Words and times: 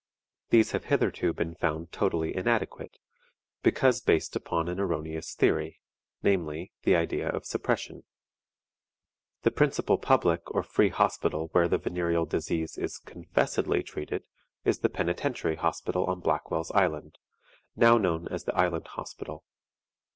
These 0.49 0.71
have 0.71 0.85
hitherto 0.85 1.31
been 1.31 1.53
found 1.53 1.91
totally 1.91 2.35
inadequate, 2.35 2.97
because 3.61 4.01
based 4.01 4.35
upon 4.35 4.67
an 4.67 4.79
erroneous 4.79 5.35
theory, 5.35 5.79
namely, 6.23 6.71
the 6.81 6.95
idea 6.95 7.29
of 7.29 7.45
suppression. 7.45 8.03
The 9.43 9.51
principal 9.51 9.99
public 9.99 10.41
or 10.55 10.63
free 10.63 10.89
hospital 10.89 11.49
where 11.51 11.67
the 11.67 11.77
venereal 11.77 12.25
disease 12.25 12.79
is 12.79 12.97
confessedly 12.97 13.83
treated 13.83 14.23
is 14.65 14.79
the 14.79 14.89
Penitentiary 14.89 15.57
Hospital 15.57 16.05
on 16.07 16.19
Blackwell's 16.19 16.71
Island, 16.71 17.19
now 17.75 17.99
known 17.99 18.27
as 18.29 18.45
the 18.45 18.55
Island 18.55 18.87
Hospital. 18.87 19.45